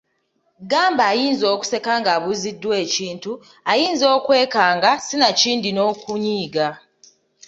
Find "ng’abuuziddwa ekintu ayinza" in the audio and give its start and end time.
1.99-4.05